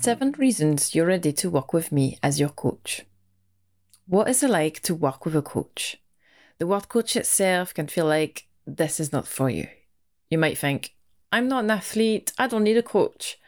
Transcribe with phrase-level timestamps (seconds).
[0.00, 3.04] Seven reasons you're ready to work with me as your coach.
[4.06, 5.96] What is it like to work with a coach?
[6.58, 9.66] The word coach itself can feel like this is not for you.
[10.30, 10.94] You might think,
[11.32, 13.40] I'm not an athlete, I don't need a coach.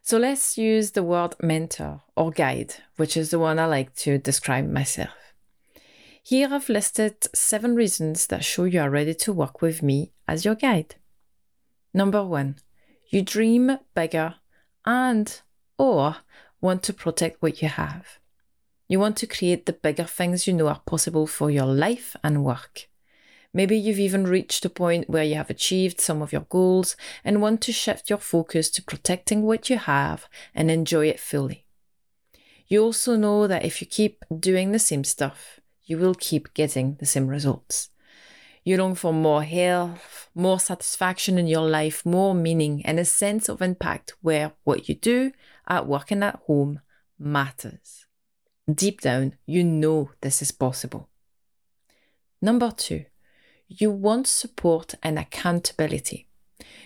[0.00, 4.16] So let's use the word mentor or guide, which is the one I like to
[4.16, 5.34] describe myself.
[6.22, 10.46] Here I've listed seven reasons that show you are ready to work with me as
[10.46, 10.94] your guide.
[11.92, 12.56] Number one,
[13.10, 14.36] you dream bigger
[14.86, 15.42] and
[15.80, 16.16] or
[16.60, 18.18] want to protect what you have.
[18.86, 22.44] You want to create the bigger things you know are possible for your life and
[22.44, 22.88] work.
[23.54, 27.40] Maybe you've even reached a point where you have achieved some of your goals and
[27.40, 31.64] want to shift your focus to protecting what you have and enjoy it fully.
[32.68, 36.96] You also know that if you keep doing the same stuff, you will keep getting
[37.00, 37.89] the same results.
[38.62, 43.48] You long for more health, more satisfaction in your life, more meaning, and a sense
[43.48, 45.32] of impact where what you do
[45.66, 46.80] at work and at home
[47.18, 48.06] matters.
[48.72, 51.08] Deep down, you know this is possible.
[52.42, 53.06] Number two,
[53.66, 56.26] you want support and accountability.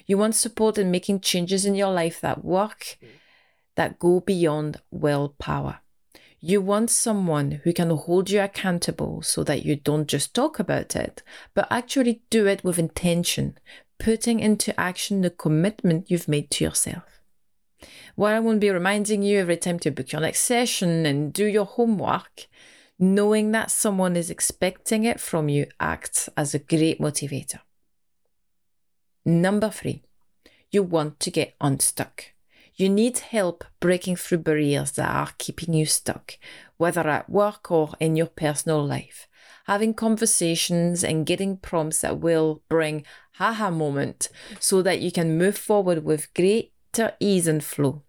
[0.07, 2.99] You want support in making changes in your life that work,
[3.75, 5.81] that go beyond willpower.
[6.47, 10.95] You want someone who can hold you accountable so that you don't just talk about
[10.95, 11.23] it,
[11.55, 13.57] but actually do it with intention,
[13.99, 17.23] putting into action the commitment you've made to yourself.
[18.15, 21.47] While I won't be reminding you every time to book your next session and do
[21.47, 22.47] your homework,
[22.99, 27.61] knowing that someone is expecting it from you acts as a great motivator.
[29.25, 30.03] Number three,
[30.71, 32.34] you want to get unstuck.
[32.77, 36.37] You need help breaking through barriers that are keeping you stuck,
[36.77, 39.29] whether at work or in your personal life.
[39.67, 45.57] Having conversations and getting prompts that will bring haha moment so that you can move
[45.57, 48.03] forward with greater ease and flow.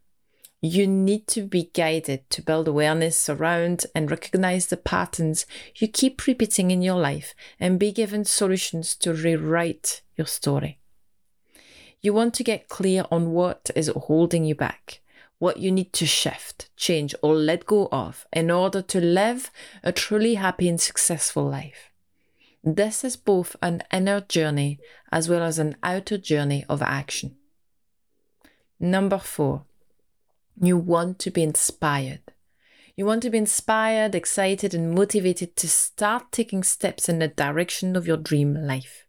[0.61, 5.45] You need to be guided to build awareness around and recognize the patterns
[5.75, 10.79] you keep repeating in your life and be given solutions to rewrite your story.
[12.05, 15.01] You want to get clear on what is holding you back,
[15.39, 19.49] what you need to shift, change, or let go of in order to live
[19.81, 21.89] a truly happy and successful life.
[22.63, 24.77] This is both an inner journey
[25.11, 27.37] as well as an outer journey of action.
[28.79, 29.63] Number four,
[30.61, 32.21] you want to be inspired.
[32.95, 37.95] You want to be inspired, excited, and motivated to start taking steps in the direction
[37.95, 39.04] of your dream life.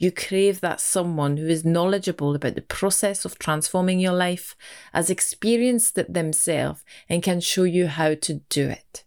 [0.00, 4.56] You crave that someone who is knowledgeable about the process of transforming your life,
[4.94, 9.04] has experienced it themselves, and can show you how to do it.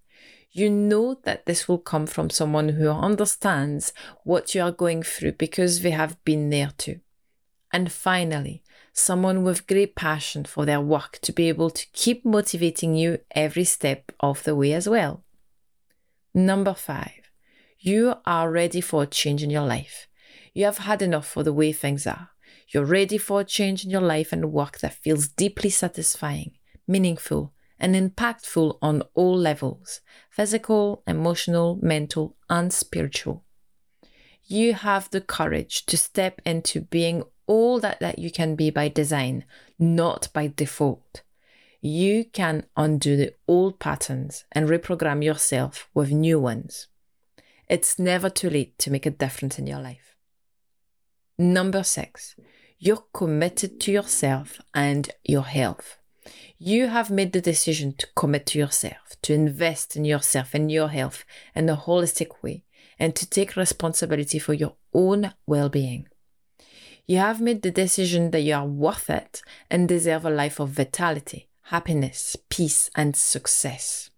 [0.52, 3.92] You know that this will come from someone who understands
[4.24, 7.00] what you are going through because they have been there too.
[7.72, 8.62] And finally,
[8.94, 13.64] someone with great passion for their work to be able to keep motivating you every
[13.64, 15.24] step of the way as well.
[16.36, 17.32] Number five,
[17.80, 20.08] you are ready for a change in your life.
[20.54, 22.30] You have had enough for the way things are.
[22.70, 26.52] You're ready for a change in your life and work that feels deeply satisfying,
[26.88, 33.44] meaningful, and impactful on all levels physical, emotional, mental, and spiritual.
[34.46, 38.88] You have the courage to step into being all that, that you can be by
[38.90, 39.46] design,
[39.80, 41.24] not by default.
[41.82, 46.88] You can undo the old patterns and reprogram yourself with new ones.
[47.68, 50.13] It's never too late to make a difference in your life.
[51.38, 52.36] Number six,
[52.78, 55.98] you're committed to yourself and your health.
[56.60, 60.90] You have made the decision to commit to yourself, to invest in yourself and your
[60.90, 62.66] health in a holistic way,
[63.00, 66.08] and to take responsibility for your own well being.
[67.06, 70.70] You have made the decision that you are worth it and deserve a life of
[70.70, 74.10] vitality, happiness, peace, and success.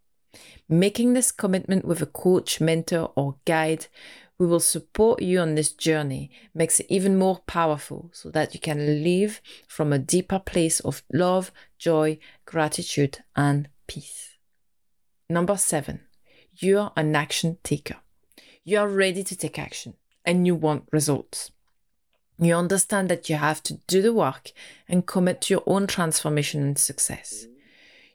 [0.68, 3.88] Making this commitment with a coach, mentor, or guide
[4.38, 8.60] we will support you on this journey makes it even more powerful so that you
[8.60, 14.38] can live from a deeper place of love, joy, gratitude, and peace.
[15.30, 16.02] Number seven,
[16.54, 17.98] you're an action taker.
[18.64, 19.94] You are ready to take action
[20.26, 21.52] and you want results.
[22.38, 24.52] You understand that you have to do the work
[24.90, 27.48] and commit to your own transformation and success.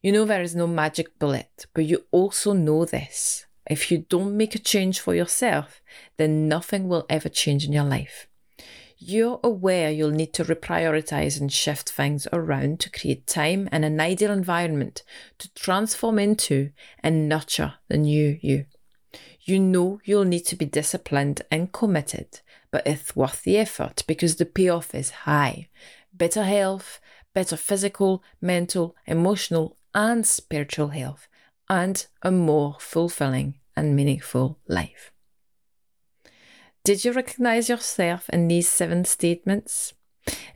[0.02, 4.36] You know there is no magic bullet, but you also know this if you don't
[4.36, 5.80] make a change for yourself,
[6.16, 8.26] then nothing will ever change in your life.
[8.98, 14.00] You're aware you'll need to reprioritize and shift things around to create time and an
[14.00, 15.04] ideal environment
[15.38, 16.72] to transform into
[17.02, 18.66] and nurture the new you.
[19.40, 22.40] You know you'll need to be disciplined and committed,
[22.70, 25.68] but it's worth the effort because the payoff is high.
[26.12, 27.00] Better health,
[27.32, 31.28] better physical, mental, emotional, and spiritual health
[31.70, 35.12] and a more fulfilling and meaningful life.
[36.82, 39.94] Did you recognize yourself in these seven statements?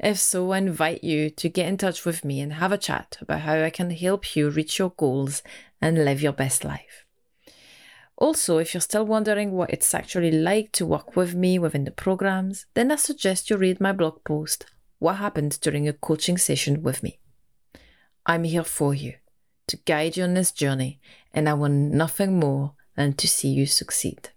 [0.00, 3.16] If so, I invite you to get in touch with me and have a chat
[3.20, 5.43] about how I can help you reach your goals
[5.81, 7.06] and live your best life.
[8.16, 11.90] Also, if you're still wondering what it's actually like to work with me within the
[11.93, 14.66] programs, then I suggest you read my blog post,
[14.99, 17.20] What Happened During a Coaching Session with Me.
[18.26, 19.14] I'm here for you,
[19.69, 21.00] to guide you on this journey,
[21.32, 24.31] and I want nothing more than to see you succeed.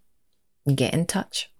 [0.73, 1.51] Get in touch.